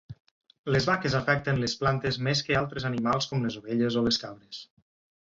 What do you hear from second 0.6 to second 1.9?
Les vaques afecten les